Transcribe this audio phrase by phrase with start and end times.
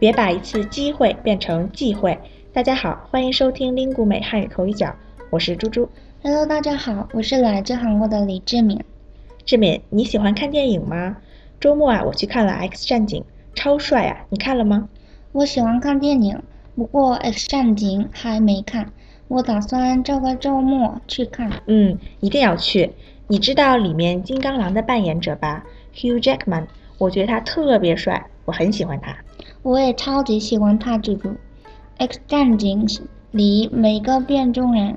[0.00, 2.18] 别把一次机会变成忌讳。
[2.54, 4.96] 大家好，欢迎收听 Lingu 美汉语口语角，
[5.28, 5.86] 我是猪猪。
[6.22, 8.82] Hello，大家好，我是来自韩国的李志敏。
[9.44, 11.18] 志敏，你喜欢看电影吗？
[11.60, 13.22] 周末啊，我去看了《X 战警》，
[13.54, 14.24] 超帅啊！
[14.30, 14.88] 你看了吗？
[15.32, 16.42] 我喜欢看电影，
[16.74, 18.90] 不过《X 战警》还没看，
[19.28, 21.52] 我打算这个周末去看。
[21.66, 22.90] 嗯，一定要去。
[23.26, 25.62] 你知道里面金刚狼的扮演者吧
[25.94, 29.14] ？Hugh Jackman，我觉得他特别帅，我很喜欢他。
[29.62, 31.28] 我也超级喜欢他这部
[31.98, 32.86] 《X 战警》
[33.30, 34.96] 里每个变种人，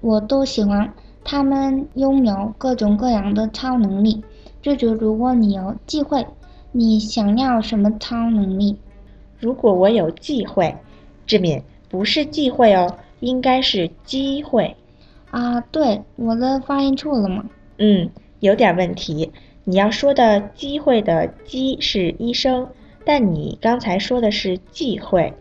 [0.00, 0.92] 我都喜欢。
[1.26, 4.22] 他们拥有各种各样的超能力。
[4.60, 6.26] 这就如果你有机会，
[6.70, 8.76] 你想要什么超能力？
[9.38, 10.76] 如果我有机会，
[11.24, 14.76] 志敏不是忌讳哦，应该是机会。
[15.30, 17.46] 啊，对，我的发音错了吗？
[17.78, 19.32] 嗯，有点问题。
[19.64, 22.68] 你要说的机会的“机”是一声，
[23.04, 25.34] 但你刚才说的是忌讳，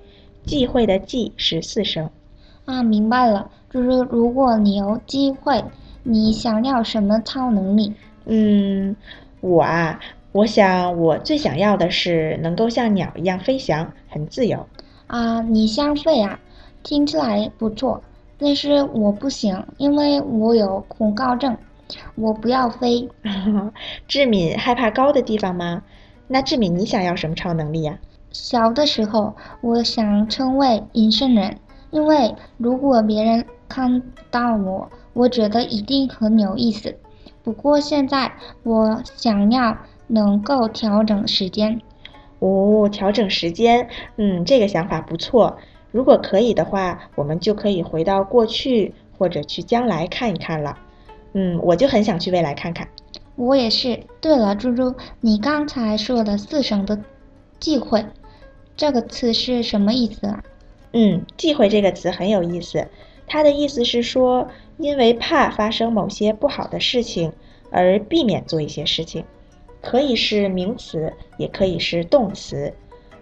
[0.45, 2.09] 忌讳的“忌”是四声。
[2.65, 5.63] 啊，明白了，就是如果你有机会，
[6.03, 7.93] 你想要什么超能力？
[8.25, 8.95] 嗯，
[9.41, 9.99] 我啊，
[10.31, 14.65] 我想我最想要的是能够像鸟一样飞翔，很自由。
[15.07, 16.39] 啊，你想飞啊？
[16.83, 18.01] 听起来不错，
[18.37, 21.57] 但是我不行，因为我有恐高症，
[22.15, 23.09] 我不要飞。
[24.07, 25.83] 志敏害怕高的地方吗？
[26.27, 27.99] 那志敏，你想要什么超能力呀、
[28.31, 31.57] 小的时候，我想成为隐身人，
[31.91, 36.97] 因为如果别人看到我，我觉得一定很有意思。
[37.43, 38.31] 不过现在，
[38.63, 41.81] 我想要能够调整时间。
[42.39, 45.57] 哦，调整时间，嗯，这个想法不错。
[45.91, 50.77] 如果可以的话，我们就可以回到过去或者去将来看一看了。
[51.33, 52.87] 嗯，我就很想去未来看看。
[53.35, 54.03] 我也是。
[54.21, 56.99] 对了，猪猪，你刚才说的四声的
[57.59, 58.05] 忌讳，
[58.75, 60.43] 这个词是什么意思啊？
[60.93, 62.87] 嗯，忌讳这个词很有意思，
[63.27, 64.47] 它的意思是说，
[64.77, 67.33] 因为怕发生某些不好的事情
[67.71, 69.25] 而避免做一些事情，
[69.81, 72.73] 可以是名词，也可以是动词。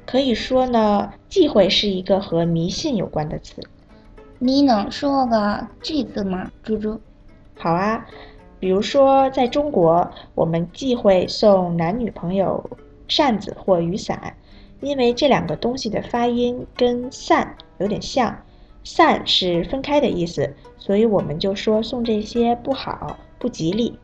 [0.06, 3.62] 可以说呢，忌讳是一个和迷信有关的词。
[4.40, 7.00] 你能说个句子吗，猪猪？
[7.56, 8.06] 好啊，
[8.62, 12.64] 比如说在中国，我们忌讳送男女朋友
[13.08, 14.36] 扇子或雨伞，
[14.82, 18.38] 因为这两个东西的发音跟散有点像，
[18.84, 23.98] 散是分开的意思，所以我们就说送这些不好、不吉利。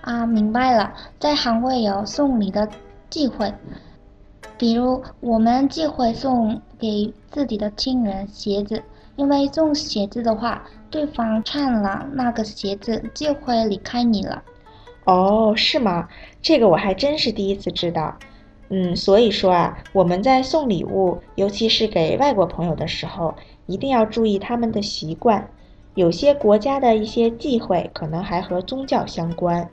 [0.00, 2.66] 啊，明白了，在韩国有送礼的
[3.10, 3.52] 忌讳，
[4.56, 8.82] 比如我们忌讳送给自己的亲人鞋子，
[9.18, 14.40] 因为送鞋子的话，对方穿了那个鞋子就会离开你了。
[15.06, 16.08] 哦，是吗？
[16.40, 18.16] 这个我还真是第一次知道。
[18.68, 23.34] 嗯，所以说啊，我们在送礼物，尤其是给外国朋友的时候，
[23.66, 25.50] 一定要注意他们的习惯。
[25.94, 29.68] 有些国家的一些忌讳可能还和宗教相关。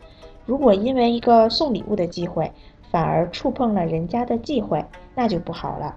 [0.47, 2.51] 如果因为一个送礼物的忌讳，
[2.89, 5.94] 反而触碰了人家的忌讳，那就不好了。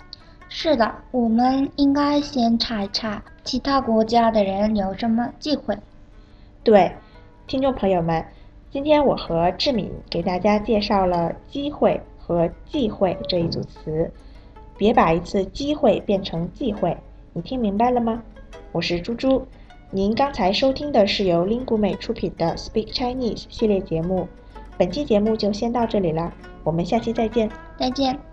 [0.51, 5.75] 是的，我们应该先查一查其他国家的人有什么忌讳。
[6.63, 6.93] 对，
[7.47, 8.23] 听众朋友们，
[8.71, 14.11] 今天我和志敏给大家介绍了机会和忌讳这一组词。
[14.77, 16.95] 别把一次机会变成忌讳，
[17.33, 18.23] 你听明白了吗？
[18.71, 19.47] 我是猪猪，
[19.91, 24.29] 您刚才收听的是由 Lingu 美出品的 Speak Chinese 系列节目。
[24.77, 26.31] 本期节目就先到这里了，
[26.65, 27.51] 我们下期再见。
[27.79, 28.28] 再见。